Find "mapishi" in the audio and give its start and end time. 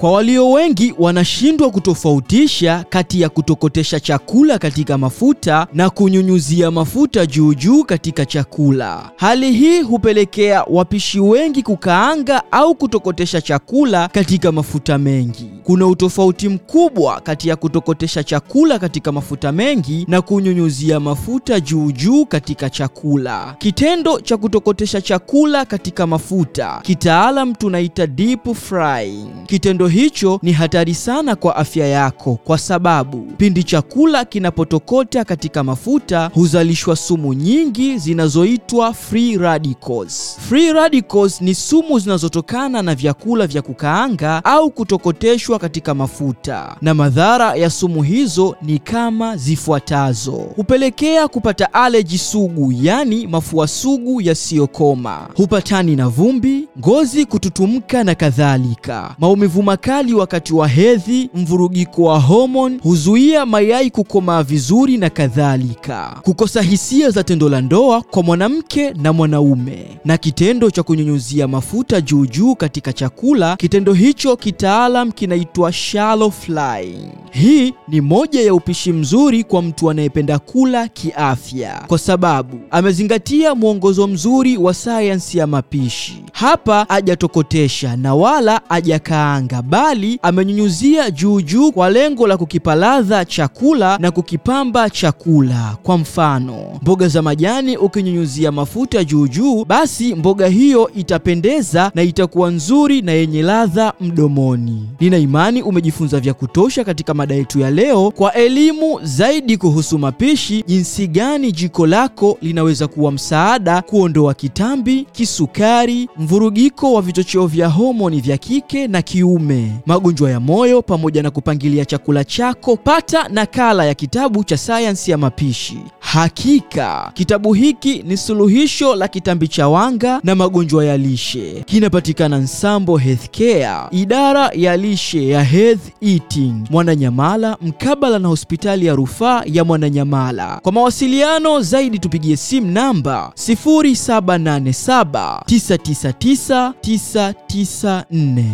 85.46-86.22, 109.98-110.64, 125.18-125.78